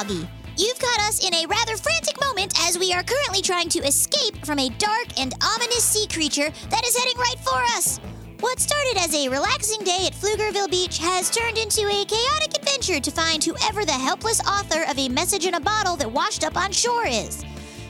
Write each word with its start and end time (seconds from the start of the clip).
Froggy. 0.00 0.26
You've 0.56 0.78
caught 0.78 1.00
us 1.00 1.26
in 1.26 1.34
a 1.34 1.46
rather 1.46 1.76
frantic 1.76 2.18
moment 2.22 2.54
as 2.66 2.78
we 2.78 2.90
are 2.94 3.02
currently 3.02 3.42
trying 3.42 3.68
to 3.68 3.80
escape 3.80 4.46
from 4.46 4.58
a 4.58 4.70
dark 4.70 5.18
and 5.18 5.34
ominous 5.42 5.84
sea 5.84 6.06
creature 6.10 6.50
that 6.70 6.86
is 6.86 6.96
heading 6.96 7.18
right 7.18 7.38
for 7.40 7.58
us. 7.76 8.00
What 8.40 8.60
started 8.60 8.96
as 8.96 9.14
a 9.14 9.28
relaxing 9.28 9.84
day 9.84 10.06
at 10.06 10.14
Pflugerville 10.14 10.70
Beach 10.70 10.96
has 10.98 11.28
turned 11.28 11.58
into 11.58 11.82
a 11.82 12.06
chaotic 12.06 12.56
adventure 12.56 12.98
to 12.98 13.10
find 13.10 13.44
whoever 13.44 13.84
the 13.84 13.92
helpless 13.92 14.40
author 14.40 14.84
of 14.90 14.98
a 14.98 15.10
message 15.10 15.44
in 15.44 15.54
a 15.54 15.60
bottle 15.60 15.96
that 15.96 16.10
washed 16.10 16.44
up 16.44 16.56
on 16.56 16.72
shore 16.72 17.06
is. 17.06 17.44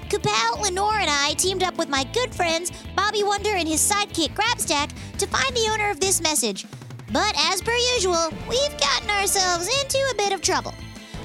Kapow, 0.08 0.61
Lenore, 0.61 0.98
and 0.98 1.11
I 1.11 1.34
teamed 1.34 1.62
up 1.62 1.78
with 1.78 1.88
my 1.88 2.03
good 2.12 2.34
friends 2.34 2.72
Bobby 2.97 3.22
Wonder 3.22 3.55
and 3.55 3.69
his 3.69 3.88
sidekick 3.88 4.34
Grabstack 4.34 4.91
to 5.19 5.28
find 5.28 5.55
the 5.55 5.70
owner 5.72 5.91
of 5.91 6.00
this 6.00 6.20
message. 6.20 6.66
But 7.12 7.36
as 7.38 7.62
per 7.62 7.77
usual, 7.94 8.31
we've 8.48 8.81
gotten 8.81 9.11
ourselves 9.11 9.69
into 9.69 9.98
a 10.11 10.16
bit 10.16 10.33
of 10.33 10.41
trouble. 10.41 10.75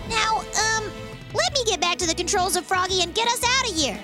Now, 0.09 0.39
um, 0.39 0.91
let 1.33 1.53
me 1.53 1.63
get 1.65 1.81
back 1.81 1.97
to 1.97 2.07
the 2.07 2.15
controls 2.15 2.55
of 2.55 2.65
Froggy 2.65 3.01
and 3.01 3.13
get 3.13 3.27
us 3.27 3.43
out 3.43 3.69
of 3.69 3.75
here. 3.75 3.99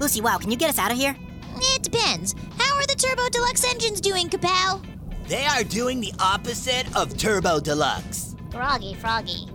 Lucy, 0.00 0.20
wow, 0.20 0.36
can 0.36 0.50
you 0.50 0.56
get 0.56 0.68
us 0.68 0.78
out 0.78 0.92
of 0.92 0.98
here? 0.98 1.16
It 1.56 1.82
depends. 1.82 2.34
How 2.58 2.76
are 2.76 2.86
the 2.86 2.94
Turbo 2.94 3.28
Deluxe 3.30 3.64
engines 3.64 4.00
doing, 4.00 4.28
Kapow? 4.28 4.84
They 5.28 5.46
are 5.46 5.64
doing 5.64 6.00
the 6.00 6.12
opposite 6.20 6.94
of 6.94 7.16
Turbo 7.16 7.58
Deluxe. 7.58 8.36
Froggy, 8.50 8.94
Froggy. 8.94 9.53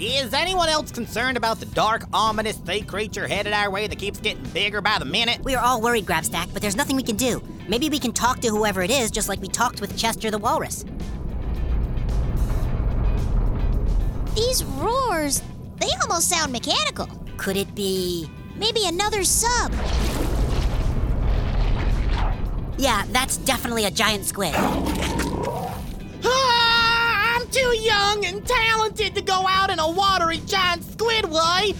Is 0.00 0.32
anyone 0.32 0.68
else 0.68 0.92
concerned 0.92 1.36
about 1.36 1.58
the 1.58 1.66
dark, 1.66 2.04
ominous 2.12 2.56
sea 2.64 2.82
creature 2.82 3.26
headed 3.26 3.52
our 3.52 3.68
way 3.68 3.88
that 3.88 3.98
keeps 3.98 4.20
getting 4.20 4.44
bigger 4.50 4.80
by 4.80 4.96
the 5.00 5.04
minute? 5.04 5.42
We 5.42 5.56
are 5.56 5.64
all 5.64 5.80
worried, 5.80 6.06
Grabstack, 6.06 6.52
but 6.52 6.62
there's 6.62 6.76
nothing 6.76 6.94
we 6.94 7.02
can 7.02 7.16
do. 7.16 7.42
Maybe 7.66 7.88
we 7.88 7.98
can 7.98 8.12
talk 8.12 8.38
to 8.42 8.48
whoever 8.48 8.80
it 8.82 8.92
is, 8.92 9.10
just 9.10 9.28
like 9.28 9.40
we 9.40 9.48
talked 9.48 9.80
with 9.80 9.98
Chester 9.98 10.30
the 10.30 10.38
Walrus. 10.38 10.84
These 14.36 14.62
roars, 14.64 15.42
they 15.80 15.88
almost 16.02 16.28
sound 16.28 16.52
mechanical. 16.52 17.08
Could 17.36 17.56
it 17.56 17.74
be. 17.74 18.30
Maybe 18.54 18.86
another 18.86 19.24
sub. 19.24 19.72
Yeah, 22.76 23.04
that's 23.08 23.38
definitely 23.38 23.86
a 23.86 23.90
giant 23.90 24.26
squid. 24.26 24.54
Ah, 26.24 27.36
I'm 27.36 27.48
too 27.48 27.76
young 27.78 28.07
and 28.38 28.46
talented 28.46 29.14
to 29.16 29.22
go 29.22 29.46
out 29.48 29.70
in 29.70 29.78
a 29.78 29.90
watery 29.90 30.38
giant 30.46 30.84
squid 30.84 31.24
way. 31.24 31.74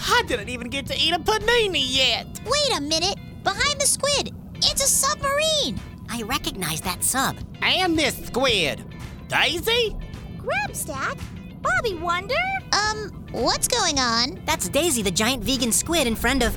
I 0.00 0.22
didn't 0.26 0.48
even 0.50 0.68
get 0.68 0.86
to 0.86 0.98
eat 0.98 1.14
a 1.14 1.18
panini 1.18 1.82
yet. 1.82 2.26
Wait 2.44 2.76
a 2.78 2.80
minute. 2.80 3.16
Behind 3.42 3.80
the 3.80 3.86
squid, 3.86 4.34
it's 4.56 4.84
a 4.84 4.86
submarine. 4.86 5.80
I 6.10 6.22
recognize 6.22 6.80
that 6.82 7.02
sub. 7.02 7.36
And 7.62 7.98
this 7.98 8.26
squid. 8.26 8.84
Daisy? 9.28 9.96
Grabstack? 10.36 11.18
Bobby 11.62 11.94
Wonder? 11.94 12.34
Um, 12.72 13.26
what's 13.32 13.68
going 13.68 13.98
on? 13.98 14.40
That's 14.44 14.68
Daisy, 14.68 15.02
the 15.02 15.10
giant 15.10 15.42
vegan 15.42 15.72
squid 15.72 16.06
and 16.06 16.18
friend 16.18 16.42
of. 16.42 16.54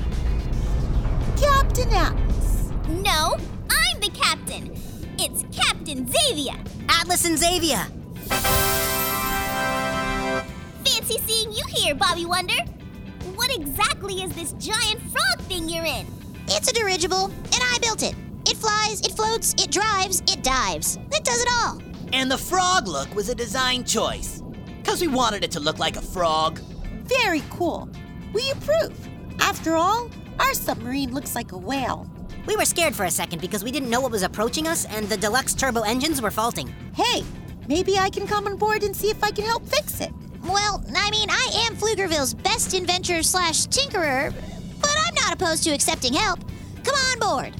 Captain 1.40 1.88
Atlas. 1.90 2.70
No, 2.88 3.36
I'm 3.70 4.00
the 4.00 4.10
captain. 4.10 4.76
It's 5.18 5.44
Captain 5.56 6.06
Zavia. 6.06 6.58
Atlas 6.88 7.24
and 7.24 7.38
Zavia. 7.38 9.01
Fancy 11.02 11.18
seeing 11.26 11.50
you 11.50 11.64
here, 11.68 11.96
Bobby 11.96 12.26
Wonder. 12.26 12.54
What 13.34 13.52
exactly 13.52 14.22
is 14.22 14.32
this 14.36 14.52
giant 14.52 15.00
frog 15.10 15.40
thing 15.48 15.68
you're 15.68 15.84
in? 15.84 16.06
It's 16.46 16.70
a 16.70 16.74
dirigible, 16.74 17.24
and 17.24 17.58
I 17.60 17.78
built 17.82 18.04
it. 18.04 18.14
It 18.48 18.56
flies, 18.56 19.00
it 19.00 19.10
floats, 19.10 19.52
it 19.54 19.72
drives, 19.72 20.20
it 20.28 20.44
dives. 20.44 20.98
It 21.10 21.24
does 21.24 21.42
it 21.42 21.48
all. 21.50 21.82
And 22.12 22.30
the 22.30 22.38
frog 22.38 22.86
look 22.86 23.12
was 23.16 23.28
a 23.28 23.34
design 23.34 23.82
choice. 23.82 24.44
Because 24.80 25.00
we 25.00 25.08
wanted 25.08 25.42
it 25.42 25.50
to 25.52 25.60
look 25.60 25.80
like 25.80 25.96
a 25.96 26.00
frog. 26.00 26.60
Very 27.02 27.42
cool. 27.50 27.88
We 28.32 28.48
approve. 28.52 28.96
After 29.40 29.74
all, 29.74 30.08
our 30.38 30.54
submarine 30.54 31.12
looks 31.12 31.34
like 31.34 31.50
a 31.50 31.58
whale. 31.58 32.08
We 32.46 32.54
were 32.54 32.64
scared 32.64 32.94
for 32.94 33.06
a 33.06 33.10
second 33.10 33.40
because 33.40 33.64
we 33.64 33.72
didn't 33.72 33.90
know 33.90 34.00
what 34.00 34.12
was 34.12 34.22
approaching 34.22 34.68
us 34.68 34.84
and 34.84 35.08
the 35.08 35.16
deluxe 35.16 35.54
turbo 35.54 35.80
engines 35.80 36.22
were 36.22 36.30
faulting. 36.30 36.72
Hey, 36.94 37.24
maybe 37.66 37.98
I 37.98 38.08
can 38.08 38.28
come 38.28 38.46
on 38.46 38.56
board 38.56 38.84
and 38.84 38.94
see 38.94 39.10
if 39.10 39.24
I 39.24 39.32
can 39.32 39.44
help 39.44 39.66
fix 39.66 40.00
it. 40.00 40.12
Well, 40.44 40.82
I 40.96 41.10
mean, 41.10 41.28
I 41.30 41.66
am 41.66 41.76
Pflugerville's 41.76 42.34
best 42.34 42.74
inventor 42.74 43.22
slash 43.22 43.66
tinkerer, 43.66 44.34
but 44.80 44.96
I'm 45.06 45.14
not 45.14 45.32
opposed 45.34 45.64
to 45.64 45.70
accepting 45.70 46.14
help. 46.14 46.40
Come 46.84 46.94
on 46.94 47.18
board. 47.18 47.54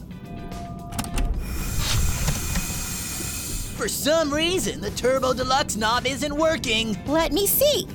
For 3.77 3.89
some 3.89 4.33
reason, 4.33 4.81
the 4.81 4.91
Turbo 4.91 5.33
Deluxe 5.33 5.77
knob 5.77 6.07
isn't 6.07 6.35
working. 6.37 6.97
Let 7.07 7.33
me 7.33 7.47
see. 7.47 7.87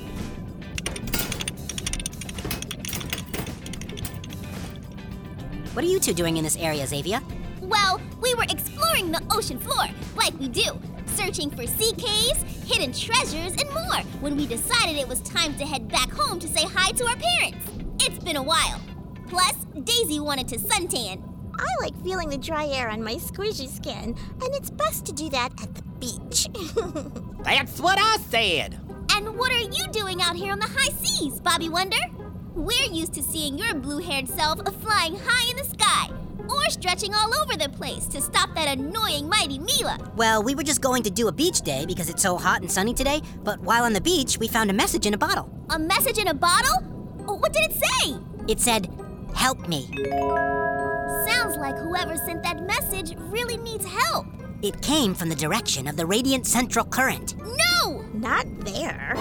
What 5.73 5.85
are 5.85 5.87
you 5.87 5.99
two 5.99 6.13
doing 6.13 6.37
in 6.37 6.43
this 6.43 6.57
area, 6.57 6.83
Zavia? 6.85 7.21
Well, 7.61 8.01
we 8.19 8.33
were 8.33 8.45
exploring 8.49 9.11
the 9.11 9.21
ocean 9.31 9.59
floor, 9.59 9.85
like 10.15 10.33
we 10.39 10.47
do, 10.47 10.79
searching 11.15 11.51
for 11.51 11.67
sea 11.67 11.93
caves, 11.93 12.43
hidden 12.67 12.91
treasures, 12.91 13.53
and 13.53 13.69
more 13.73 14.01
when 14.19 14.35
we 14.35 14.45
decided 14.45 14.97
it 14.97 15.07
was 15.07 15.21
time 15.21 15.55
to 15.57 15.65
head 15.65 15.87
back 15.87 16.11
home 16.11 16.37
to 16.39 16.47
say 16.47 16.65
hi 16.65 16.91
to 16.91 17.05
our 17.05 17.15
parents. 17.15 17.65
It's 18.01 18.23
been 18.23 18.35
a 18.35 18.43
while. 18.43 18.81
Plus, 19.27 19.55
Daisy 19.83 20.19
wanted 20.19 20.47
to 20.49 20.57
suntan. 20.57 21.23
I 21.57 21.65
like 21.81 22.03
feeling 22.03 22.29
the 22.29 22.37
dry 22.37 22.67
air 22.67 22.89
on 22.89 23.01
my 23.01 23.15
squishy 23.15 23.69
skin, 23.69 24.15
and 24.41 24.55
it's 24.55 24.69
best 24.69 25.05
to 25.05 25.13
do 25.13 25.29
that 25.29 25.51
at 25.61 25.73
the 25.75 25.81
beach. 25.99 26.47
That's 27.43 27.79
what 27.79 27.97
I 27.99 28.17
said. 28.29 28.79
And 29.11 29.37
what 29.37 29.51
are 29.51 29.59
you 29.59 29.87
doing 29.91 30.21
out 30.21 30.35
here 30.35 30.51
on 30.51 30.59
the 30.59 30.67
high 30.69 30.93
seas, 31.01 31.39
Bobby 31.39 31.69
Wonder? 31.69 31.97
We're 32.53 32.91
used 32.91 33.13
to 33.13 33.23
seeing 33.23 33.57
your 33.57 33.73
blue 33.75 33.99
haired 33.99 34.27
self 34.27 34.59
flying 34.81 35.17
high 35.17 35.49
in 35.49 35.57
the 35.57 35.63
sky 35.63 36.09
or 36.49 36.69
stretching 36.69 37.13
all 37.13 37.33
over 37.41 37.57
the 37.57 37.69
place 37.69 38.05
to 38.07 38.21
stop 38.21 38.53
that 38.55 38.77
annoying 38.77 39.27
mighty 39.29 39.59
Mila. 39.59 39.97
Well, 40.15 40.43
we 40.43 40.55
were 40.55 40.63
just 40.63 40.81
going 40.81 41.03
to 41.03 41.09
do 41.09 41.27
a 41.27 41.31
beach 41.31 41.61
day 41.61 41.85
because 41.85 42.09
it's 42.09 42.21
so 42.21 42.37
hot 42.37 42.61
and 42.61 42.71
sunny 42.71 42.93
today, 42.93 43.21
but 43.43 43.59
while 43.61 43.83
on 43.83 43.93
the 43.93 44.01
beach, 44.01 44.37
we 44.37 44.47
found 44.47 44.69
a 44.69 44.73
message 44.73 45.05
in 45.05 45.13
a 45.13 45.17
bottle. 45.17 45.49
A 45.69 45.79
message 45.79 46.17
in 46.17 46.27
a 46.27 46.33
bottle? 46.33 46.83
Oh, 47.27 47.35
what 47.35 47.53
did 47.53 47.69
it 47.69 47.73
say? 47.73 48.15
It 48.47 48.59
said, 48.59 48.89
Help 49.35 49.67
me. 49.67 49.89
Sounds 51.27 51.57
like 51.57 51.77
whoever 51.77 52.17
sent 52.17 52.41
that 52.43 52.63
message 52.65 53.15
really 53.17 53.57
needs 53.57 53.85
help. 53.85 54.25
It 54.63 54.81
came 54.81 55.13
from 55.13 55.29
the 55.29 55.35
direction 55.35 55.87
of 55.87 55.95
the 55.95 56.05
radiant 56.05 56.47
central 56.47 56.85
current. 56.85 57.35
No! 57.37 58.01
Not 58.13 58.47
there. 58.61 59.13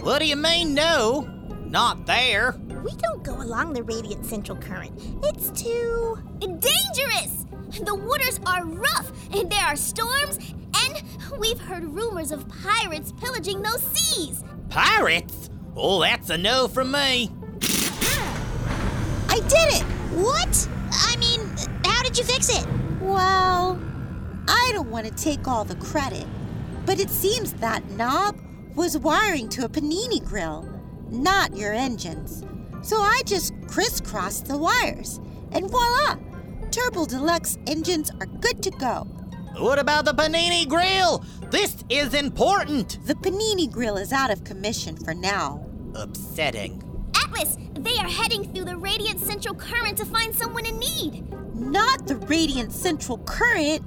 What 0.00 0.20
do 0.20 0.26
you 0.26 0.36
mean, 0.36 0.72
no? 0.72 1.28
Not 1.66 2.06
there. 2.06 2.58
We 2.84 2.92
don't 2.96 3.22
go 3.24 3.40
along 3.40 3.72
the 3.72 3.82
radiant 3.82 4.24
central 4.24 4.56
current. 4.56 4.92
It's 5.24 5.50
too. 5.50 6.18
Dangerous! 6.40 7.44
The 7.80 7.94
waters 7.94 8.40
are 8.46 8.64
rough, 8.64 9.12
and 9.34 9.50
there 9.50 9.64
are 9.64 9.76
storms, 9.76 10.38
and 10.84 11.02
we've 11.38 11.58
heard 11.58 11.84
rumors 11.84 12.30
of 12.30 12.48
pirates 12.48 13.12
pillaging 13.12 13.62
those 13.62 13.82
seas. 13.82 14.44
Pirates? 14.70 15.50
Oh, 15.76 16.00
that's 16.00 16.30
a 16.30 16.38
no 16.38 16.68
from 16.68 16.92
me. 16.92 17.30
Uh-uh. 17.62 18.38
I 19.28 19.40
did 19.48 19.74
it! 19.74 19.82
What? 20.16 20.68
I 20.90 21.16
mean, 21.16 21.40
how 21.84 22.02
did 22.02 22.16
you 22.16 22.24
fix 22.24 22.48
it? 22.48 22.66
Well, 23.00 23.78
I 24.48 24.70
don't 24.72 24.90
want 24.90 25.06
to 25.06 25.12
take 25.12 25.46
all 25.46 25.64
the 25.64 25.76
credit, 25.76 26.26
but 26.86 27.00
it 27.00 27.10
seems 27.10 27.52
that 27.54 27.88
knob 27.90 28.38
was 28.74 28.96
wiring 28.96 29.48
to 29.50 29.64
a 29.64 29.68
panini 29.68 30.24
grill, 30.24 30.68
not 31.10 31.56
your 31.56 31.72
engines. 31.72 32.44
So 32.82 32.96
I 33.00 33.22
just 33.26 33.52
crisscrossed 33.66 34.46
the 34.46 34.56
wires, 34.56 35.20
and 35.52 35.70
voila! 35.70 36.16
Turbo 36.70 37.06
Deluxe 37.06 37.58
engines 37.66 38.10
are 38.20 38.26
good 38.26 38.62
to 38.62 38.70
go. 38.70 39.06
What 39.56 39.78
about 39.78 40.04
the 40.04 40.12
panini 40.12 40.68
grill? 40.68 41.24
This 41.50 41.76
is 41.88 42.14
important. 42.14 42.98
The 43.06 43.14
panini 43.14 43.70
grill 43.70 43.96
is 43.96 44.12
out 44.12 44.30
of 44.30 44.44
commission 44.44 44.96
for 44.96 45.14
now. 45.14 45.66
Upsetting. 45.94 46.82
Atlas, 47.24 47.56
they 47.74 47.96
are 47.96 48.08
heading 48.08 48.52
through 48.52 48.66
the 48.66 48.76
radiant 48.76 49.20
central 49.20 49.54
current 49.54 49.96
to 49.98 50.04
find 50.04 50.34
someone 50.34 50.66
in 50.66 50.78
need. 50.78 51.24
Not 51.58 52.06
the 52.06 52.16
Radiant 52.16 52.72
Central 52.72 53.18
Current. 53.18 53.82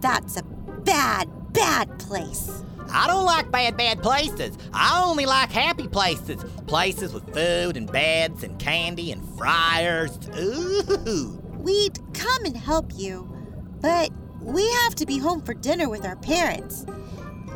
That's 0.00 0.38
a 0.38 0.42
bad, 0.42 1.28
bad 1.52 1.98
place. 1.98 2.62
I 2.90 3.06
don't 3.06 3.24
like 3.24 3.50
bad, 3.50 3.76
bad 3.76 4.02
places. 4.02 4.56
I 4.72 5.04
only 5.04 5.26
like 5.26 5.50
happy 5.50 5.88
places. 5.88 6.44
Places 6.66 7.12
with 7.12 7.32
food 7.34 7.76
and 7.76 7.90
beds 7.90 8.44
and 8.44 8.58
candy 8.58 9.12
and 9.12 9.22
fryers. 9.36 10.18
Ooh. 10.38 11.40
We'd 11.58 11.98
come 12.14 12.44
and 12.44 12.56
help 12.56 12.92
you, 12.94 13.28
but 13.80 14.10
we 14.40 14.68
have 14.82 14.94
to 14.96 15.06
be 15.06 15.18
home 15.18 15.40
for 15.40 15.54
dinner 15.54 15.88
with 15.88 16.04
our 16.04 16.16
parents. 16.16 16.84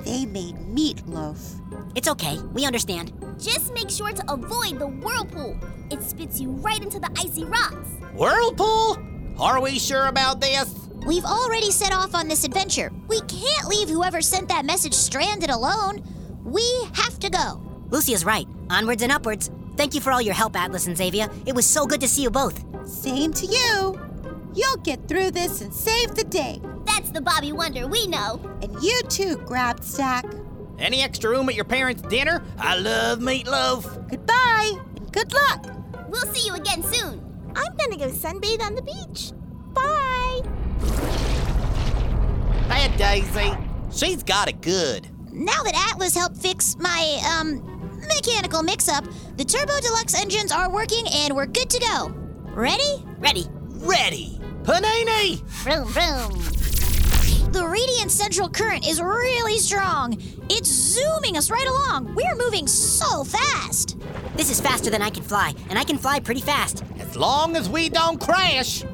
They 0.05 0.25
made 0.25 0.57
meatloaf. 0.57 1.61
It's 1.95 2.09
okay, 2.09 2.39
we 2.55 2.65
understand. 2.65 3.13
Just 3.39 3.75
make 3.75 3.91
sure 3.91 4.13
to 4.13 4.33
avoid 4.33 4.79
the 4.79 4.87
whirlpool. 4.87 5.59
It 5.91 6.03
spits 6.03 6.41
you 6.41 6.51
right 6.51 6.83
into 6.83 6.99
the 6.99 7.11
icy 7.17 7.45
rocks. 7.45 7.89
Whirlpool? 8.15 8.99
Are 9.39 9.61
we 9.61 9.79
sure 9.79 10.07
about 10.07 10.41
this? 10.41 10.88
We've 11.09 11.25
already 11.25 11.71
set 11.71 11.95
off 11.95 12.15
on 12.15 12.29
this 12.29 12.45
adventure. 12.45 12.93
We 13.09 13.21
can't 13.21 13.67
leave 13.67 13.89
whoever 13.89 14.21
sent 14.21 14.47
that 14.51 14.67
message 14.67 14.93
stranded 14.93 15.49
alone. 15.49 16.03
We 16.45 16.63
have 16.93 17.19
to 17.21 17.31
go. 17.31 17.63
Lucy 17.89 18.13
is 18.13 18.27
right. 18.27 18.47
Onwards 18.69 19.03
and 19.03 19.11
upwards. 19.11 19.51
Thank 19.79 19.95
you 19.95 20.03
for 20.03 20.13
all 20.13 20.21
your 20.21 20.35
help, 20.35 20.55
Atlas 20.55 20.87
and 20.87 20.95
Zavia. 20.95 21.33
It 21.47 21.55
was 21.55 21.65
so 21.65 21.87
good 21.87 22.03
to 22.03 22.09
see 22.09 22.25
you 22.25 22.31
both. 22.31 22.63
Same 22.87 23.33
to 23.33 23.47
you. 23.47 23.99
You'll 24.55 24.77
get 24.83 25.09
through 25.09 25.31
this 25.31 25.63
and 25.63 25.73
save 25.73 26.15
the 26.15 26.25
day. 26.25 26.61
That's 26.85 27.11
the 27.11 27.23
Bobby 27.23 27.53
Wonder 27.53 27.87
we 27.87 28.07
know. 28.07 28.39
And 28.61 28.71
you 28.83 29.01
too, 29.09 29.39
Grabstack. 29.39 30.45
Any 30.79 31.01
extra 31.01 31.31
room 31.31 31.49
at 31.49 31.55
your 31.55 31.65
parents' 31.65 32.03
dinner? 32.03 32.45
I 32.59 32.77
love 32.77 33.21
meatloaf. 33.21 34.11
Goodbye 34.11 34.73
and 34.97 35.11
good 35.11 35.33
luck. 35.33 35.75
We'll 36.11 36.35
see 36.35 36.47
you 36.47 36.55
again 36.55 36.83
soon. 36.83 37.25
I'm 37.57 37.75
gonna 37.79 37.97
go 37.97 38.11
sunbathe 38.11 38.61
on 38.61 38.75
the 38.75 38.83
beach. 38.83 39.33
Bye. 39.73 40.18
Bad 42.99 43.33
Daisy. 43.33 43.57
She's 43.93 44.23
got 44.23 44.49
it 44.49 44.61
good. 44.61 45.09
Now 45.33 45.63
that 45.63 45.91
Atlas 45.93 46.15
helped 46.15 46.37
fix 46.37 46.77
my, 46.79 47.21
um, 47.39 47.63
mechanical 48.09 48.63
mix 48.63 48.89
up, 48.89 49.05
the 49.37 49.45
Turbo 49.45 49.79
Deluxe 49.81 50.21
engines 50.21 50.53
are 50.53 50.71
working 50.71 51.05
and 51.13 51.35
we're 51.35 51.47
good 51.47 51.71
to 51.71 51.81
go. 51.81 52.13
Ready? 52.53 53.05
Ready. 53.19 53.47
Ready. 53.69 54.41
Panini! 54.65 55.41
Vroom, 55.63 55.89
vroom. 55.89 57.53
The 57.53 57.67
Radiant 57.67 58.11
Central 58.11 58.49
Current 58.49 58.87
is 58.87 59.01
really 59.01 59.59
strong. 59.59 60.21
It's 60.51 60.69
zooming 60.69 61.37
us 61.37 61.51
right 61.51 61.67
along. 61.67 62.15
We're 62.15 62.37
moving 62.37 62.67
so 62.67 63.25
fast. 63.25 63.97
This 64.37 64.51
is 64.51 64.61
faster 64.61 64.91
than 64.91 65.03
I 65.03 65.11
can 65.11 65.23
fly, 65.23 65.55
and 65.71 65.79
I 65.79 65.85
can 65.85 65.97
fly 65.99 66.21
pretty 66.21 66.43
fast. 66.43 66.85
As 66.99 67.17
long 67.17 67.57
as 67.57 67.69
we 67.69 67.89
don't 67.89 68.21
crash. 68.21 68.85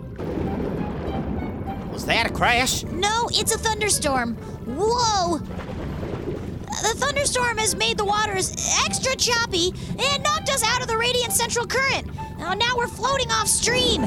Was 1.95 2.07
that 2.07 2.29
a 2.29 2.33
crash? 2.35 2.83
No, 2.83 3.29
it's 3.31 3.55
a 3.55 3.59
thunderstorm. 3.59 4.35
Whoa! 4.67 5.39
The 5.39 6.95
thunderstorm 6.97 7.57
has 7.59 7.77
made 7.77 7.99
the 7.99 8.05
waters 8.05 8.51
extra 8.85 9.15
choppy 9.15 9.73
and 9.91 10.23
knocked 10.25 10.51
us 10.51 10.65
out 10.65 10.83
of 10.83 10.89
the 10.89 10.97
Radiant 10.97 11.33
Central 11.33 11.65
Current. 11.69 12.09
Now, 12.37 12.53
now 12.55 12.77
we're 12.77 12.89
floating 12.89 13.31
off 13.31 13.47
stream. 13.47 14.03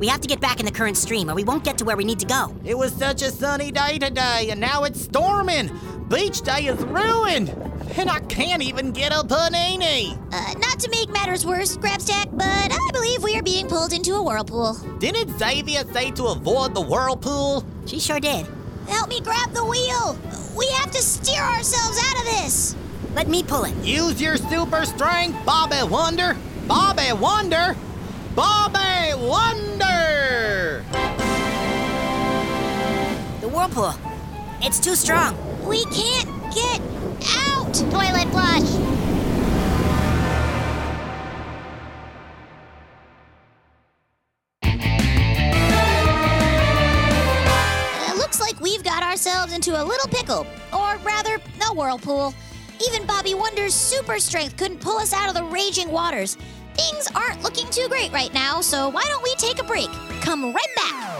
We 0.00 0.08
have 0.08 0.20
to 0.22 0.28
get 0.28 0.40
back 0.40 0.58
in 0.58 0.66
the 0.66 0.72
current 0.72 0.96
stream, 0.96 1.30
or 1.30 1.34
we 1.34 1.44
won't 1.44 1.62
get 1.62 1.78
to 1.78 1.84
where 1.84 1.96
we 1.96 2.04
need 2.04 2.18
to 2.18 2.26
go. 2.26 2.52
It 2.64 2.76
was 2.76 2.92
such 2.92 3.22
a 3.22 3.30
sunny 3.30 3.70
day 3.70 3.98
today, 3.98 4.48
and 4.50 4.60
now 4.60 4.82
it's 4.82 5.00
storming. 5.00 5.70
Beach 6.08 6.40
day 6.40 6.66
is 6.66 6.82
ruined, 6.82 7.54
and 7.96 8.10
I 8.10 8.20
can't 8.20 8.62
even 8.62 8.92
get 8.92 9.12
a 9.12 9.26
panini. 9.26 10.16
Uh, 10.32 10.54
not 10.58 10.78
to 10.80 10.90
make 10.90 11.10
matters 11.10 11.44
worse, 11.44 11.76
Grabstack, 11.76 12.36
but 12.36 12.46
I 12.46 12.90
believe 12.92 13.22
we 13.22 13.36
are 13.36 13.42
being 13.42 13.68
pulled 13.68 13.92
into 13.92 14.14
a 14.14 14.22
whirlpool. 14.22 14.74
Didn't 14.98 15.28
Zavia 15.38 15.90
say 15.92 16.10
to 16.12 16.26
avoid 16.26 16.74
the 16.74 16.80
whirlpool? 16.80 17.64
She 17.86 17.98
sure 17.98 18.20
did. 18.20 18.46
Help 18.88 19.08
me 19.08 19.20
grab 19.20 19.52
the 19.52 19.64
wheel. 19.64 20.18
We 20.56 20.68
have 20.72 20.90
to 20.90 21.02
steer 21.02 21.42
ourselves 21.42 22.00
out 22.02 22.18
of 22.18 22.24
this. 22.24 22.76
Let 23.14 23.28
me 23.28 23.42
pull 23.42 23.64
it. 23.64 23.74
Use 23.84 24.20
your 24.20 24.36
super 24.36 24.84
strength, 24.84 25.44
Bobby 25.44 25.82
Wonder. 25.88 26.36
Bobby 26.66 27.12
Wonder. 27.12 27.76
Bobby 28.34 29.14
Wonder! 29.16 30.84
The 33.40 33.48
whirlpool. 33.48 33.94
It's 34.62 34.78
too 34.78 34.94
strong. 34.94 35.36
We 35.66 35.84
can't 35.86 36.28
get 36.54 36.80
out. 37.36 37.49
Toilet 37.88 38.28
flush. 38.30 38.70
Looks 48.16 48.40
like 48.40 48.60
we've 48.60 48.84
got 48.84 49.02
ourselves 49.02 49.52
into 49.52 49.70
a 49.72 49.82
little 49.82 50.08
pickle, 50.08 50.46
or 50.72 50.96
rather, 50.98 51.38
a 51.70 51.74
whirlpool. 51.74 52.34
Even 52.86 53.06
Bobby 53.06 53.34
Wonder's 53.34 53.74
super 53.74 54.18
strength 54.18 54.56
couldn't 54.56 54.80
pull 54.80 54.98
us 54.98 55.12
out 55.12 55.28
of 55.28 55.34
the 55.34 55.44
raging 55.44 55.90
waters. 55.90 56.36
Things 56.74 57.08
aren't 57.14 57.42
looking 57.42 57.68
too 57.70 57.88
great 57.88 58.12
right 58.12 58.32
now, 58.32 58.60
so 58.60 58.88
why 58.88 59.04
don't 59.08 59.22
we 59.22 59.34
take 59.36 59.60
a 59.60 59.64
break? 59.64 59.88
Come 60.20 60.52
right 60.52 60.74
back. 60.76 61.19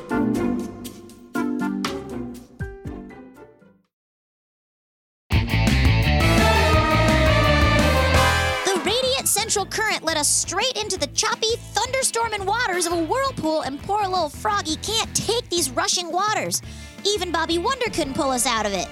Us 10.21 10.27
us 10.27 10.29
straight 10.29 10.77
into 10.77 10.99
the 10.99 11.07
choppy, 11.07 11.55
thunderstorming 11.73 12.45
waters 12.45 12.85
of 12.85 12.93
a 12.93 13.03
whirlpool, 13.03 13.61
and 13.61 13.81
poor 13.81 14.03
little 14.03 14.29
Froggy 14.29 14.75
can't 14.75 15.15
take 15.15 15.49
these 15.49 15.71
rushing 15.71 16.11
waters. 16.11 16.61
Even 17.03 17.31
Bobby 17.31 17.57
Wonder 17.57 17.89
couldn't 17.89 18.13
pull 18.13 18.29
us 18.29 18.45
out 18.45 18.67
of 18.67 18.71
it. 18.71 18.87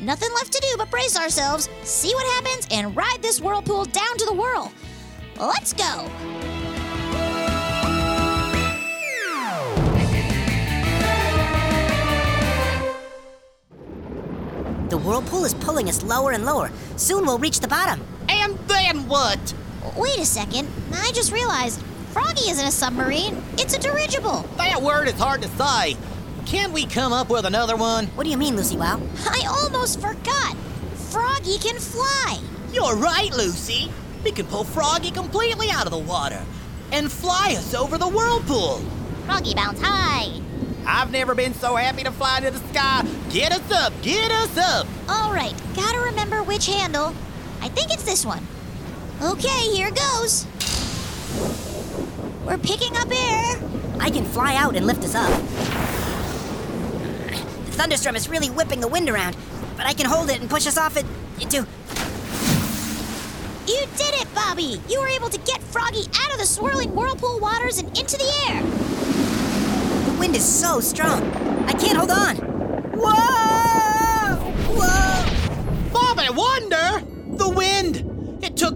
Nothing 0.00 0.30
left 0.34 0.52
to 0.52 0.60
do 0.60 0.74
but 0.76 0.90
brace 0.90 1.16
ourselves, 1.16 1.68
see 1.84 2.12
what 2.12 2.26
happens, 2.34 2.66
and 2.72 2.96
ride 2.96 3.18
this 3.22 3.40
whirlpool 3.40 3.84
down 3.84 4.18
to 4.18 4.24
the 4.24 4.32
whirl. 4.32 4.72
Let's 5.38 5.72
go! 5.72 6.10
The 14.88 14.98
whirlpool 14.98 15.44
is 15.44 15.54
pulling 15.54 15.88
us 15.88 16.02
lower 16.02 16.32
and 16.32 16.44
lower. 16.44 16.72
Soon 16.96 17.24
we'll 17.24 17.38
reach 17.38 17.60
the 17.60 17.68
bottom. 17.68 18.04
And 18.28 18.58
then 18.66 19.06
what? 19.08 19.54
Wait 19.96 20.18
a 20.18 20.24
second, 20.24 20.68
I 20.92 21.10
just 21.12 21.32
realized 21.32 21.82
Froggy 22.12 22.50
isn't 22.50 22.66
a 22.66 22.70
submarine, 22.70 23.42
it's 23.58 23.74
a 23.74 23.80
dirigible. 23.80 24.42
That 24.56 24.80
word 24.80 25.08
is 25.08 25.18
hard 25.18 25.42
to 25.42 25.48
say. 25.48 25.96
Can't 26.46 26.72
we 26.72 26.86
come 26.86 27.12
up 27.12 27.28
with 27.28 27.46
another 27.46 27.76
one? 27.76 28.06
What 28.08 28.24
do 28.24 28.30
you 28.30 28.36
mean, 28.36 28.56
Lucy 28.56 28.76
Wow? 28.76 29.00
I 29.26 29.44
almost 29.48 30.00
forgot. 30.00 30.56
Froggy 31.10 31.58
can 31.58 31.78
fly. 31.78 32.38
You're 32.72 32.96
right, 32.96 33.30
Lucy. 33.32 33.90
We 34.24 34.32
can 34.32 34.46
pull 34.46 34.64
Froggy 34.64 35.10
completely 35.10 35.70
out 35.70 35.86
of 35.86 35.92
the 35.92 35.98
water 35.98 36.42
and 36.92 37.10
fly 37.10 37.54
us 37.56 37.74
over 37.74 37.98
the 37.98 38.08
whirlpool. 38.08 38.78
Froggy 39.26 39.54
bounce 39.54 39.80
high. 39.80 40.40
I've 40.86 41.10
never 41.10 41.34
been 41.34 41.54
so 41.54 41.76
happy 41.76 42.02
to 42.02 42.10
fly 42.10 42.40
to 42.40 42.50
the 42.50 42.58
sky. 42.72 43.04
Get 43.30 43.52
us 43.52 43.70
up, 43.72 43.92
get 44.02 44.30
us 44.30 44.56
up. 44.58 44.86
All 45.08 45.32
right, 45.32 45.54
gotta 45.74 46.00
remember 46.00 46.42
which 46.42 46.66
handle. 46.66 47.14
I 47.60 47.68
think 47.68 47.92
it's 47.92 48.04
this 48.04 48.26
one. 48.26 48.46
Okay, 49.22 49.70
here 49.72 49.92
goes. 49.92 50.46
We're 52.44 52.58
picking 52.58 52.96
up 52.96 53.06
air. 53.08 53.56
I 54.00 54.10
can 54.10 54.24
fly 54.24 54.56
out 54.56 54.74
and 54.74 54.84
lift 54.84 55.04
us 55.04 55.14
up. 55.14 55.30
The 57.66 57.70
thunderstorm 57.70 58.16
is 58.16 58.28
really 58.28 58.48
whipping 58.48 58.80
the 58.80 58.88
wind 58.88 59.08
around, 59.08 59.36
but 59.76 59.86
I 59.86 59.92
can 59.92 60.06
hold 60.06 60.28
it 60.28 60.40
and 60.40 60.50
push 60.50 60.66
us 60.66 60.76
off 60.76 60.96
it 60.96 61.06
into. 61.40 61.58
You 63.68 63.86
did 63.96 64.14
it, 64.20 64.34
Bobby! 64.34 64.80
You 64.88 64.98
were 65.00 65.08
able 65.08 65.28
to 65.28 65.38
get 65.38 65.62
Froggy 65.62 66.06
out 66.20 66.32
of 66.32 66.38
the 66.38 66.46
swirling 66.46 66.92
whirlpool 66.92 67.38
waters 67.38 67.78
and 67.78 67.96
into 67.96 68.16
the 68.16 68.28
air. 68.48 68.60
The 68.60 70.18
wind 70.18 70.34
is 70.34 70.44
so 70.44 70.80
strong. 70.80 71.22
I 71.68 71.74
can't 71.74 71.96
hold 71.96 72.10
on. 72.10 72.51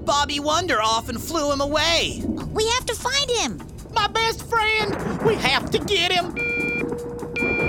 Bobby 0.07 0.39
Wonder 0.39 0.81
off 0.81 1.09
and 1.09 1.21
flew 1.21 1.53
him 1.53 1.61
away. 1.61 2.23
We 2.53 2.69
have 2.69 2.87
to 2.87 2.95
find 2.95 3.29
him. 3.29 3.61
My 3.93 4.07
best 4.07 4.49
friend! 4.49 5.21
We 5.23 5.35
have 5.35 5.69
to 5.73 5.79
get 5.81 6.13
him! 6.13 6.27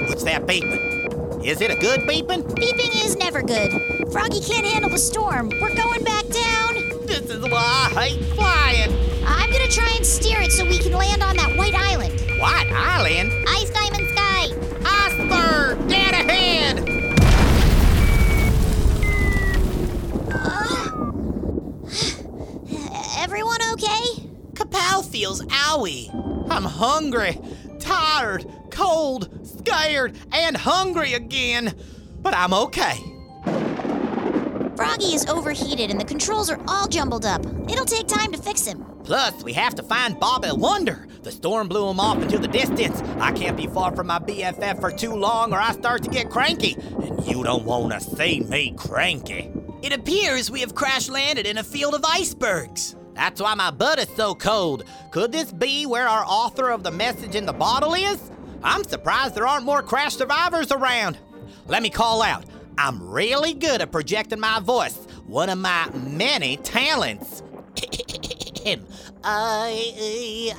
What's 0.07 0.23
that 0.23 0.45
beeping? 0.45 1.43
Is 1.43 1.61
it 1.61 1.71
a 1.71 1.75
good 1.75 2.01
beeping? 2.01 2.43
Beeping 2.43 3.03
is 3.03 3.17
never 3.17 3.41
good. 3.41 3.71
Froggy 4.11 4.39
can't 4.39 4.67
handle 4.67 4.91
the 4.91 4.99
storm. 4.99 5.49
We're 5.59 5.75
going 5.75 6.03
back 6.03 6.25
down. 6.29 6.75
This 7.07 7.27
is 7.29 7.41
why 7.41 7.91
I 7.95 8.09
hate 8.09 8.23
flying. 8.35 8.93
I'm 9.25 9.51
gonna 9.51 9.67
try 9.67 9.91
and 9.95 10.05
steer 10.05 10.39
it 10.39 10.51
so 10.51 10.63
we 10.63 10.77
can 10.77 10.91
land 10.91 11.23
on 11.23 11.35
that 11.37 11.57
white 11.57 11.73
island. 11.73 12.21
White 12.39 12.71
Island? 12.71 13.31
Feels. 25.85 26.09
I'm 26.49 26.63
hungry, 26.63 27.39
tired, 27.79 28.45
cold, 28.71 29.29
scared, 29.45 30.17
and 30.31 30.57
hungry 30.57 31.13
again. 31.13 31.75
But 32.21 32.33
I'm 32.33 32.53
okay. 32.53 32.97
Froggy 34.75 35.13
is 35.13 35.25
overheated 35.27 35.89
and 35.89 35.99
the 35.99 36.05
controls 36.05 36.49
are 36.49 36.59
all 36.67 36.87
jumbled 36.87 37.25
up. 37.25 37.45
It'll 37.69 37.85
take 37.85 38.07
time 38.07 38.31
to 38.31 38.37
fix 38.37 38.65
him. 38.65 38.85
Plus, 39.03 39.43
we 39.43 39.53
have 39.53 39.75
to 39.75 39.83
find 39.83 40.19
Bobby 40.19 40.49
Wonder. 40.51 41.07
The 41.23 41.31
storm 41.31 41.67
blew 41.67 41.89
him 41.89 41.99
off 41.99 42.21
into 42.21 42.37
the 42.37 42.47
distance. 42.47 43.01
I 43.19 43.31
can't 43.31 43.57
be 43.57 43.67
far 43.67 43.95
from 43.95 44.07
my 44.07 44.19
BFF 44.19 44.79
for 44.79 44.91
too 44.91 45.13
long 45.13 45.53
or 45.53 45.59
I 45.59 45.71
start 45.73 46.03
to 46.03 46.09
get 46.09 46.29
cranky. 46.29 46.75
And 47.01 47.25
you 47.25 47.43
don't 47.43 47.65
want 47.65 47.93
to 47.93 48.01
see 48.01 48.41
me 48.41 48.73
cranky. 48.77 49.51
It 49.81 49.93
appears 49.93 50.51
we 50.51 50.61
have 50.61 50.75
crash 50.75 51.07
landed 51.07 51.45
in 51.45 51.57
a 51.57 51.63
field 51.63 51.93
of 51.93 52.03
icebergs. 52.03 52.96
That's 53.17 53.41
why 53.41 53.55
my 53.55 53.71
butt 53.71 53.97
is 53.97 54.09
so 54.15 54.35
cold. 54.35 54.83
Could 55.09 55.31
this 55.31 55.51
be 55.51 55.87
where 55.87 56.07
our 56.07 56.23
author 56.23 56.69
of 56.69 56.83
the 56.83 56.91
message 56.91 57.33
in 57.33 57.47
the 57.47 57.51
bottle 57.51 57.95
is? 57.95 58.29
I'm 58.63 58.83
surprised 58.83 59.33
there 59.33 59.47
aren't 59.47 59.65
more 59.65 59.81
crash 59.81 60.15
survivors 60.15 60.71
around. 60.71 61.17
Let 61.65 61.81
me 61.81 61.89
call 61.89 62.21
out. 62.21 62.45
I'm 62.77 63.09
really 63.09 63.55
good 63.55 63.81
at 63.81 63.91
projecting 63.91 64.39
my 64.39 64.59
voice, 64.59 64.97
one 65.25 65.49
of 65.49 65.57
my 65.57 65.89
many 65.95 66.57
talents. 66.57 67.41
I, 69.23 70.53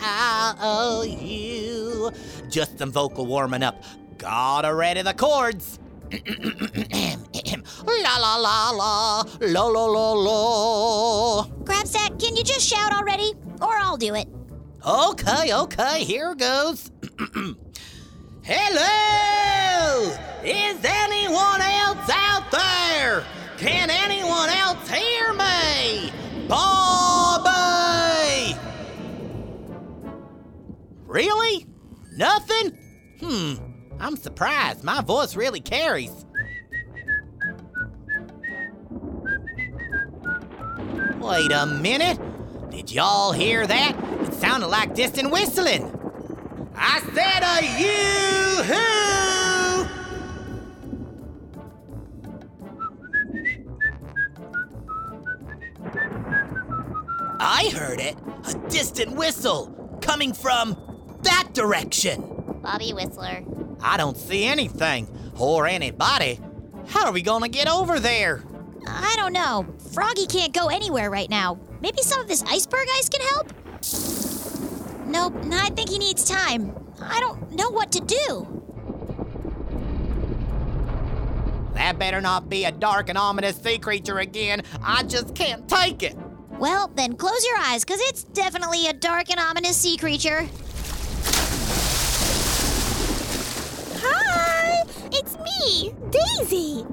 oh, 0.60 1.02
you. 1.04 2.10
Just 2.50 2.76
some 2.76 2.90
vocal 2.90 3.24
warming 3.24 3.62
up. 3.62 3.84
Gotta 4.18 4.74
ready 4.74 5.02
the 5.02 5.14
chords. 5.14 5.78
La 6.10 6.16
la 8.18 8.36
la 8.36 8.70
la, 8.70 9.22
la 9.40 9.66
la 9.66 9.84
la 9.84 10.12
la. 10.12 11.44
Grabstack, 11.64 12.18
can 12.18 12.34
you 12.34 12.42
just 12.42 12.66
shout 12.66 12.92
already? 12.92 13.34
Or 13.60 13.76
I'll 13.76 13.98
do 13.98 14.14
it. 14.14 14.26
Okay, 14.86 15.52
okay, 15.52 16.04
here 16.04 16.34
goes. 16.34 16.90
Hello! 18.42 20.16
Is 20.42 20.82
anyone 20.82 21.60
else 21.60 22.08
out 22.10 22.50
there? 22.50 23.22
Can 23.58 23.90
anyone 23.90 24.48
else 24.48 24.88
hear 24.88 25.34
me? 25.34 26.10
Bobby! 26.48 27.50
Really? 31.06 31.66
Nothing? 32.16 32.70
Hmm, 33.20 33.56
I'm 34.00 34.16
surprised. 34.16 34.84
My 34.84 35.00
voice 35.02 35.36
really 35.36 35.60
carries. 35.60 36.24
Wait 41.20 41.52
a 41.52 41.66
minute. 41.66 42.18
Did 42.70 42.92
y'all 42.92 43.32
hear 43.32 43.66
that? 43.66 43.96
It 44.22 44.32
sounded 44.34 44.68
like 44.68 44.94
distant 44.94 45.30
whistling. 45.30 45.94
I 46.74 47.00
said 47.12 47.42
a 47.42 47.60
yoo-hoo! 47.80 48.98
I 57.40 57.70
heard 57.74 58.00
it. 58.00 58.16
A 58.46 58.54
distant 58.68 59.12
whistle 59.12 59.98
coming 60.00 60.32
from 60.32 60.76
that 61.22 61.50
direction. 61.52 62.22
Bobby 62.62 62.92
Whistler. 62.92 63.42
I 63.80 63.97
don't 63.97 64.16
see 64.16 64.44
anything 64.44 65.08
or 65.38 65.66
anybody. 65.66 66.40
How 66.88 67.06
are 67.06 67.12
we 67.12 67.23
gonna 67.23 67.49
get 67.49 67.68
over 67.68 68.00
there? 68.00 68.42
I 68.87 69.14
don't 69.16 69.32
know. 69.32 69.66
Froggy 69.92 70.26
can't 70.26 70.52
go 70.52 70.68
anywhere 70.68 71.11
right 71.11 71.28
now. 71.28 71.58
Maybe 71.80 72.02
some 72.02 72.20
of 72.20 72.28
this 72.28 72.42
iceberg 72.44 72.88
ice 72.97 73.08
can 73.08 73.20
help? 73.28 73.52
Nope, 75.06 75.35
I 75.52 75.70
think 75.70 75.90
he 75.90 75.99
needs 75.99 76.28
time. 76.28 76.75
I 77.00 77.20
don't 77.20 77.52
know 77.52 77.70
what 77.70 77.92
to 77.92 78.00
do. 78.00 78.62
That 81.75 81.99
better 81.99 82.20
not 82.20 82.49
be 82.49 82.64
a 82.64 82.73
dark 82.73 83.08
and 83.08 83.16
ominous 83.16 83.56
sea 83.56 83.78
creature 83.78 84.18
again. 84.18 84.62
I 84.82 85.04
just 85.04 85.35
can't 85.35 85.68
take 85.68 86.02
it. 86.02 86.16
Well, 86.58 86.90
then 86.97 87.14
close 87.14 87.47
your 87.47 87.56
eyes, 87.58 87.85
because 87.85 88.00
it's 88.02 88.25
definitely 88.25 88.88
a 88.88 88.92
dark 88.92 89.30
and 89.30 89.38
ominous 89.38 89.76
sea 89.76 89.97
creature. 89.97 90.49
Hi! 94.02 94.82
It's 95.12 95.37
me, 95.68 95.94
Daisy! 96.10 96.84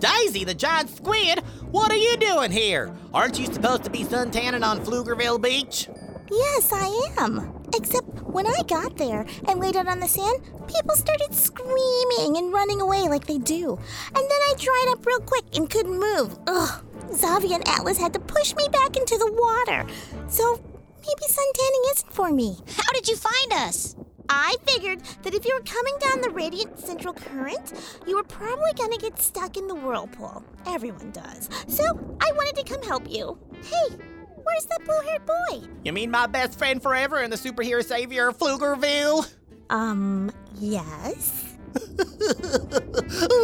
Daisy, 0.00 0.44
the 0.44 0.54
giant 0.54 0.90
squid, 0.90 1.40
what 1.70 1.90
are 1.92 1.96
you 1.96 2.16
doing 2.16 2.50
here? 2.50 2.94
Aren't 3.12 3.38
you 3.38 3.46
supposed 3.46 3.84
to 3.84 3.90
be 3.90 4.04
suntanning 4.04 4.64
on 4.64 4.84
Pflugerville 4.84 5.40
Beach? 5.40 5.88
Yes, 6.30 6.72
I 6.72 7.08
am. 7.18 7.62
Except 7.74 8.22
when 8.22 8.46
I 8.46 8.62
got 8.66 8.96
there 8.96 9.26
and 9.48 9.60
laid 9.60 9.76
out 9.76 9.88
on 9.88 10.00
the 10.00 10.08
sand, 10.08 10.38
people 10.66 10.94
started 10.96 11.34
screaming 11.34 12.36
and 12.36 12.52
running 12.52 12.80
away 12.80 13.02
like 13.02 13.26
they 13.26 13.38
do. 13.38 13.78
And 14.06 14.16
then 14.16 14.40
I 14.48 14.54
dried 14.58 14.92
up 14.92 15.04
real 15.04 15.20
quick 15.20 15.44
and 15.54 15.68
couldn't 15.68 15.98
move. 15.98 16.38
Ugh. 16.46 16.84
Zavia 17.10 17.56
and 17.56 17.68
Atlas 17.68 17.98
had 17.98 18.12
to 18.14 18.20
push 18.20 18.54
me 18.56 18.66
back 18.72 18.96
into 18.96 19.16
the 19.18 19.30
water. 19.32 19.86
So 20.28 20.60
maybe 21.00 21.26
suntanning 21.28 21.92
isn't 21.92 22.12
for 22.12 22.30
me. 22.30 22.56
How 22.76 22.92
did 22.92 23.06
you 23.06 23.16
find 23.16 23.52
us? 23.52 23.94
I 24.28 24.56
figured 24.66 25.00
that 25.22 25.34
if 25.34 25.44
you 25.44 25.54
were 25.54 25.64
coming 25.64 25.94
down 26.00 26.20
the 26.20 26.30
radiant 26.30 26.78
central 26.78 27.14
current, 27.14 27.72
you 28.06 28.16
were 28.16 28.24
probably 28.24 28.72
gonna 28.72 28.96
get 28.96 29.20
stuck 29.20 29.56
in 29.56 29.66
the 29.66 29.74
whirlpool. 29.74 30.42
Everyone 30.66 31.10
does. 31.10 31.48
So 31.68 31.84
I 32.20 32.32
wanted 32.32 32.56
to 32.64 32.72
come 32.72 32.82
help 32.82 33.10
you. 33.10 33.38
Hey, 33.62 33.96
Where's 34.44 34.66
that 34.66 34.84
blue 34.84 35.00
haired 35.00 35.26
boy? 35.26 35.68
You 35.84 35.92
mean 35.92 36.10
my 36.10 36.26
best 36.26 36.58
friend 36.58 36.82
forever 36.82 37.18
and 37.18 37.32
the 37.32 37.36
superhero 37.36 37.82
savior 37.82 38.28
of 38.28 38.38
Pflugerville? 38.38 39.32
Um, 39.70 40.30
yes. 40.56 41.56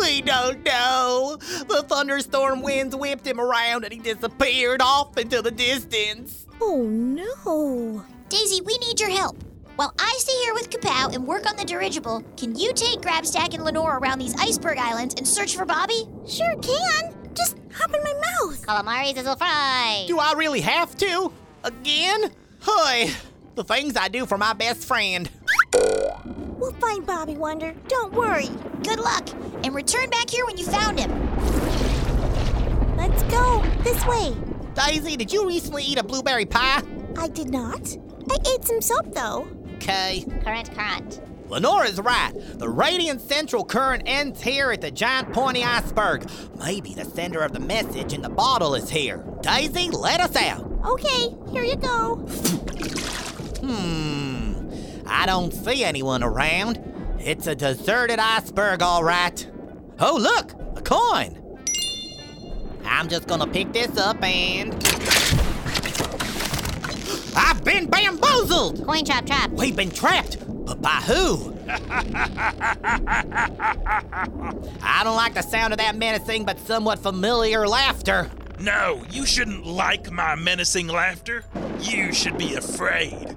we 0.00 0.20
don't 0.20 0.62
know. 0.64 1.38
The 1.40 1.84
thunderstorm 1.88 2.62
winds 2.62 2.94
whipped 2.94 3.26
him 3.26 3.40
around 3.40 3.84
and 3.84 3.92
he 3.92 3.98
disappeared 3.98 4.82
off 4.82 5.16
into 5.16 5.42
the 5.42 5.50
distance. 5.50 6.46
Oh 6.60 6.82
no. 6.82 8.04
Daisy, 8.28 8.60
we 8.60 8.76
need 8.78 9.00
your 9.00 9.10
help. 9.10 9.42
While 9.80 9.94
I 9.98 10.14
stay 10.18 10.36
here 10.44 10.52
with 10.52 10.68
Kapow 10.68 11.14
and 11.14 11.26
work 11.26 11.48
on 11.48 11.56
the 11.56 11.64
dirigible, 11.64 12.22
can 12.36 12.54
you 12.54 12.74
take 12.74 13.00
Grabstack 13.00 13.54
and 13.54 13.64
Lenore 13.64 13.96
around 13.96 14.18
these 14.18 14.38
iceberg 14.38 14.76
islands 14.76 15.14
and 15.14 15.26
search 15.26 15.56
for 15.56 15.64
Bobby? 15.64 16.06
Sure 16.28 16.54
can. 16.56 17.14
Just 17.32 17.56
hop 17.72 17.94
in 17.94 18.02
my 18.02 18.12
mouth. 18.12 18.66
Calamari 18.66 19.14
sizzle 19.14 19.36
fry. 19.36 20.04
Do 20.06 20.18
I 20.18 20.34
really 20.34 20.60
have 20.60 20.94
to? 20.98 21.32
Again? 21.64 22.30
Hoy, 22.60 23.10
the 23.54 23.64
things 23.64 23.96
I 23.96 24.08
do 24.08 24.26
for 24.26 24.36
my 24.36 24.52
best 24.52 24.84
friend. 24.84 25.30
We'll 25.72 26.74
find 26.74 27.06
Bobby 27.06 27.38
Wonder. 27.38 27.74
Don't 27.88 28.12
worry. 28.12 28.50
Good 28.82 29.00
luck, 29.00 29.30
and 29.64 29.74
return 29.74 30.10
back 30.10 30.28
here 30.28 30.44
when 30.44 30.58
you 30.58 30.66
found 30.66 31.00
him. 31.00 31.10
Let's 32.98 33.22
go. 33.22 33.64
This 33.82 34.04
way. 34.04 34.36
Daisy, 34.74 35.16
did 35.16 35.32
you 35.32 35.48
recently 35.48 35.84
eat 35.84 35.96
a 35.96 36.04
blueberry 36.04 36.44
pie? 36.44 36.82
I 37.16 37.28
did 37.28 37.48
not. 37.48 37.96
I 38.30 38.36
ate 38.46 38.66
some 38.66 38.82
soap 38.82 39.14
though. 39.14 39.48
Okay. 39.80 40.26
Current, 40.44 40.74
current. 40.74 41.20
Lenora's 41.48 41.98
right. 41.98 42.32
The 42.34 42.68
radiant 42.68 43.22
central 43.22 43.64
current 43.64 44.02
ends 44.04 44.42
here 44.42 44.70
at 44.70 44.82
the 44.82 44.90
giant 44.90 45.32
pointy 45.32 45.64
iceberg. 45.64 46.28
Maybe 46.58 46.92
the 46.92 47.06
sender 47.06 47.40
of 47.40 47.52
the 47.52 47.60
message 47.60 48.12
in 48.12 48.20
the 48.20 48.28
bottle 48.28 48.74
is 48.74 48.90
here. 48.90 49.24
Daisy, 49.40 49.88
let 49.88 50.20
us 50.20 50.36
out. 50.36 50.70
Okay, 50.84 51.34
here 51.50 51.64
you 51.64 51.76
go. 51.76 52.16
Hmm. 53.62 54.68
I 55.06 55.24
don't 55.24 55.52
see 55.52 55.82
anyone 55.82 56.22
around. 56.22 56.78
It's 57.18 57.46
a 57.46 57.54
deserted 57.54 58.18
iceberg, 58.18 58.82
all 58.82 59.02
right. 59.02 59.50
Oh, 59.98 60.18
look, 60.20 60.52
a 60.76 60.82
coin. 60.82 61.38
I'm 62.84 63.08
just 63.08 63.26
gonna 63.26 63.46
pick 63.46 63.72
this 63.72 63.96
up 63.96 64.22
and. 64.22 64.74
I've 67.36 67.64
been 67.64 67.86
bamboozled! 67.86 68.84
Coin 68.84 69.04
trap, 69.04 69.26
trap. 69.26 69.50
We've 69.50 69.76
been 69.76 69.90
trapped, 69.90 70.38
but 70.66 70.80
by 70.82 70.90
who? 70.90 71.56
I 74.82 75.00
don't 75.04 75.16
like 75.16 75.34
the 75.34 75.42
sound 75.42 75.72
of 75.72 75.78
that 75.78 75.96
menacing 75.96 76.44
but 76.44 76.58
somewhat 76.60 76.98
familiar 76.98 77.66
laughter. 77.68 78.30
No, 78.58 79.04
you 79.10 79.24
shouldn't 79.24 79.64
like 79.66 80.10
my 80.10 80.34
menacing 80.34 80.88
laughter. 80.88 81.44
You 81.80 82.12
should 82.12 82.36
be 82.36 82.54
afraid. 82.54 83.36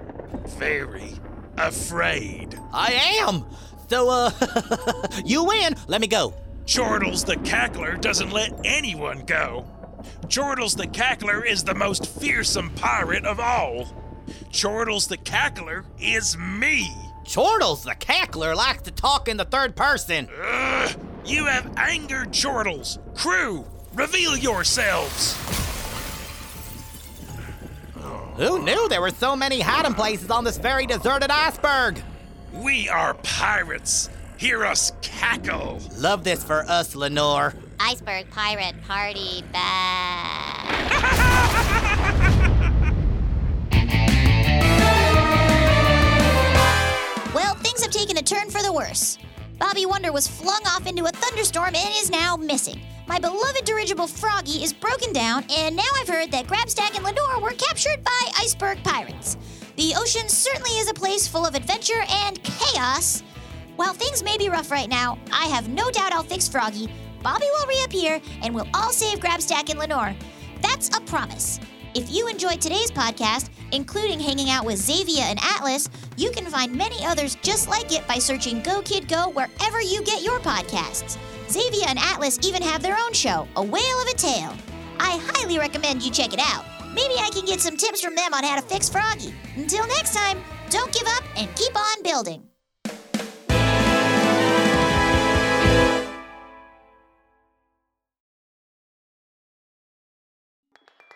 Very 0.58 1.12
afraid. 1.56 2.58
I 2.72 2.92
am! 3.22 3.44
So, 3.88 4.08
uh, 4.10 4.30
you 5.24 5.44
win. 5.44 5.76
Let 5.86 6.00
me 6.00 6.06
go. 6.06 6.34
Chortles 6.66 7.24
the 7.24 7.36
Cackler 7.36 8.00
doesn't 8.00 8.30
let 8.30 8.58
anyone 8.64 9.24
go. 9.26 9.66
Chortles 10.28 10.74
the 10.74 10.86
Cackler 10.86 11.46
is 11.46 11.64
the 11.64 11.74
most 11.74 12.06
fearsome 12.06 12.70
pirate 12.70 13.24
of 13.24 13.38
all. 13.38 13.86
Chortles 14.50 15.06
the 15.06 15.18
Cackler 15.18 15.84
is 15.98 16.36
me. 16.38 16.90
Chortles 17.24 17.84
the 17.84 17.94
Cackler 17.94 18.54
likes 18.54 18.82
to 18.82 18.90
talk 18.90 19.28
in 19.28 19.36
the 19.36 19.44
third 19.44 19.76
person. 19.76 20.28
Ugh, 20.42 20.96
you 21.24 21.46
have 21.46 21.70
angered 21.76 22.32
Chortles. 22.32 22.98
Crew, 23.14 23.66
reveal 23.92 24.36
yourselves. 24.36 25.36
Who 28.36 28.62
knew 28.62 28.88
there 28.88 29.00
were 29.00 29.10
so 29.10 29.36
many 29.36 29.60
hiding 29.60 29.94
places 29.94 30.30
on 30.30 30.44
this 30.44 30.58
very 30.58 30.86
deserted 30.86 31.30
iceberg? 31.30 32.02
We 32.52 32.88
are 32.88 33.14
pirates. 33.14 34.10
Hear 34.36 34.64
us 34.64 34.92
cackle. 35.02 35.80
Love 35.96 36.24
this 36.24 36.42
for 36.42 36.64
us, 36.68 36.96
Lenore. 36.96 37.54
Iceberg 37.80 38.30
pirate 38.30 38.74
party 38.82 39.42
bad. 39.52 40.64
well, 47.34 47.54
things 47.56 47.82
have 47.82 47.90
taken 47.90 48.16
a 48.16 48.22
turn 48.22 48.50
for 48.50 48.62
the 48.62 48.72
worse. 48.72 49.18
Bobby 49.58 49.86
Wonder 49.86 50.12
was 50.12 50.26
flung 50.26 50.62
off 50.66 50.86
into 50.86 51.04
a 51.04 51.10
thunderstorm 51.10 51.74
and 51.74 51.94
is 51.96 52.10
now 52.10 52.36
missing. 52.36 52.80
My 53.06 53.18
beloved 53.18 53.64
dirigible 53.64 54.06
Froggy 54.06 54.64
is 54.64 54.72
broken 54.72 55.12
down, 55.12 55.44
and 55.50 55.76
now 55.76 55.82
I've 55.96 56.08
heard 56.08 56.30
that 56.32 56.46
Grabstack 56.46 56.96
and 56.96 57.04
Lenore 57.04 57.40
were 57.40 57.52
captured 57.52 58.02
by 58.02 58.30
iceberg 58.38 58.82
pirates. 58.82 59.36
The 59.76 59.94
ocean 59.96 60.28
certainly 60.28 60.78
is 60.78 60.88
a 60.88 60.94
place 60.94 61.28
full 61.28 61.44
of 61.44 61.54
adventure 61.54 62.02
and 62.08 62.42
chaos. 62.42 63.22
While 63.76 63.92
things 63.92 64.22
may 64.22 64.38
be 64.38 64.48
rough 64.48 64.70
right 64.70 64.88
now, 64.88 65.18
I 65.32 65.46
have 65.46 65.68
no 65.68 65.90
doubt 65.90 66.12
I'll 66.12 66.22
fix 66.22 66.48
Froggy. 66.48 66.88
Bobby 67.24 67.46
will 67.58 67.66
reappear, 67.66 68.20
and 68.42 68.54
we'll 68.54 68.68
all 68.74 68.92
save 68.92 69.18
Grabstack 69.18 69.70
and 69.70 69.78
Lenore. 69.78 70.14
That's 70.60 70.94
a 70.94 71.00
promise. 71.00 71.58
If 71.94 72.12
you 72.12 72.28
enjoyed 72.28 72.60
today's 72.60 72.90
podcast, 72.90 73.48
including 73.72 74.20
hanging 74.20 74.50
out 74.50 74.66
with 74.66 74.76
Zavia 74.78 75.22
and 75.22 75.38
Atlas, 75.42 75.88
you 76.18 76.30
can 76.30 76.44
find 76.44 76.74
many 76.74 77.02
others 77.06 77.36
just 77.36 77.66
like 77.68 77.92
it 77.92 78.06
by 78.06 78.18
searching 78.18 78.60
Go 78.62 78.82
Kid 78.82 79.08
Go 79.08 79.30
wherever 79.30 79.80
you 79.80 80.02
get 80.02 80.22
your 80.22 80.38
podcasts. 80.40 81.16
Zavia 81.48 81.88
and 81.88 81.98
Atlas 81.98 82.38
even 82.42 82.62
have 82.62 82.82
their 82.82 82.96
own 82.98 83.14
show, 83.14 83.48
A 83.56 83.62
Whale 83.62 84.02
of 84.02 84.08
a 84.08 84.14
Tale. 84.14 84.54
I 85.00 85.18
highly 85.22 85.58
recommend 85.58 86.02
you 86.02 86.10
check 86.10 86.34
it 86.34 86.40
out. 86.40 86.66
Maybe 86.94 87.14
I 87.14 87.30
can 87.32 87.46
get 87.46 87.60
some 87.60 87.76
tips 87.78 88.02
from 88.02 88.14
them 88.14 88.34
on 88.34 88.44
how 88.44 88.56
to 88.56 88.62
fix 88.62 88.88
Froggy. 88.88 89.32
Until 89.56 89.86
next 89.86 90.14
time, 90.14 90.44
don't 90.68 90.92
give 90.92 91.06
up 91.06 91.24
and 91.36 91.54
keep 91.56 91.74
on 91.74 92.02
building. 92.02 92.53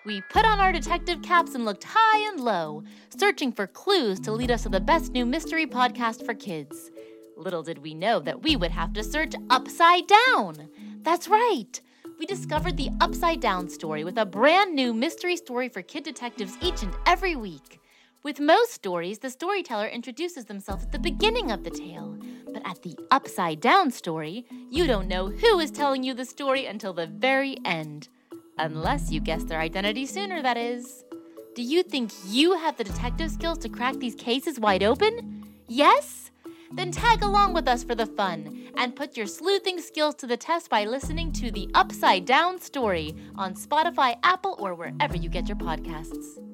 We 0.08 0.22
put 0.22 0.46
on 0.46 0.58
our 0.58 0.72
detective 0.72 1.20
caps 1.20 1.54
and 1.54 1.66
looked 1.66 1.84
high 1.84 2.30
and 2.30 2.40
low, 2.40 2.82
searching 3.14 3.52
for 3.52 3.66
clues 3.66 4.18
to 4.20 4.32
lead 4.32 4.50
us 4.50 4.62
to 4.62 4.70
the 4.70 4.80
best 4.80 5.12
new 5.12 5.26
mystery 5.26 5.66
podcast 5.66 6.24
for 6.24 6.32
kids. 6.32 6.90
Little 7.36 7.62
did 7.62 7.76
we 7.76 7.92
know 7.92 8.18
that 8.20 8.42
we 8.42 8.56
would 8.56 8.70
have 8.70 8.94
to 8.94 9.04
search 9.04 9.34
upside 9.50 10.04
down. 10.06 10.70
That's 11.02 11.28
right. 11.28 11.78
We 12.18 12.24
discovered 12.24 12.78
the 12.78 12.88
Upside 13.02 13.40
Down 13.40 13.68
story 13.68 14.02
with 14.02 14.16
a 14.16 14.24
brand 14.24 14.74
new 14.74 14.94
mystery 14.94 15.36
story 15.36 15.68
for 15.68 15.82
kid 15.82 16.04
detectives 16.04 16.56
each 16.62 16.82
and 16.82 16.94
every 17.04 17.36
week. 17.36 17.78
With 18.22 18.40
most 18.40 18.72
stories, 18.72 19.18
the 19.18 19.28
storyteller 19.28 19.88
introduces 19.88 20.46
themselves 20.46 20.84
at 20.84 20.92
the 20.92 20.98
beginning 20.98 21.50
of 21.50 21.64
the 21.64 21.70
tale. 21.70 22.16
But 22.50 22.66
at 22.66 22.80
the 22.80 22.96
Upside 23.10 23.60
Down 23.60 23.90
story, 23.90 24.46
you 24.70 24.86
don't 24.86 25.06
know 25.06 25.28
who 25.28 25.60
is 25.60 25.70
telling 25.70 26.02
you 26.02 26.14
the 26.14 26.24
story 26.24 26.64
until 26.64 26.94
the 26.94 27.06
very 27.06 27.58
end. 27.66 28.08
Unless 28.58 29.10
you 29.10 29.20
guess 29.20 29.44
their 29.44 29.60
identity 29.60 30.04
sooner, 30.06 30.42
that 30.42 30.56
is. 30.56 31.04
Do 31.54 31.62
you 31.62 31.82
think 31.82 32.12
you 32.26 32.56
have 32.58 32.76
the 32.76 32.84
detective 32.84 33.30
skills 33.30 33.58
to 33.58 33.68
crack 33.68 33.96
these 33.96 34.14
cases 34.14 34.58
wide 34.60 34.82
open? 34.82 35.44
Yes? 35.68 36.30
Then 36.72 36.90
tag 36.90 37.22
along 37.22 37.54
with 37.54 37.66
us 37.66 37.82
for 37.82 37.94
the 37.94 38.06
fun 38.06 38.70
and 38.76 38.94
put 38.94 39.16
your 39.16 39.26
sleuthing 39.26 39.80
skills 39.80 40.14
to 40.16 40.26
the 40.26 40.36
test 40.36 40.70
by 40.70 40.84
listening 40.84 41.32
to 41.32 41.50
the 41.50 41.70
Upside 41.74 42.26
Down 42.26 42.60
Story 42.60 43.14
on 43.36 43.54
Spotify, 43.54 44.16
Apple, 44.22 44.56
or 44.58 44.74
wherever 44.74 45.16
you 45.16 45.28
get 45.28 45.48
your 45.48 45.56
podcasts. 45.56 46.47